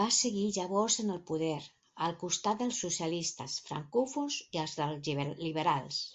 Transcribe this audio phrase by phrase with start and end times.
[0.00, 1.56] Va seguir llavors en el poder,
[2.08, 6.08] al costat dels socialistes francòfons, i al dels liberals.